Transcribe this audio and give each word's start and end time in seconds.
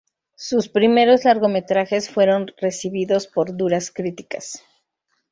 Sus 0.35 0.67
primeros 0.67 1.25
largometrajes 1.25 2.09
fueron 2.09 2.47
recibidos 2.59 3.27
por 3.27 3.55
duras 3.55 3.91
críticas. 3.91 4.63